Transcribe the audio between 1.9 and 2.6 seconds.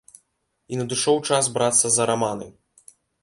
за раманы!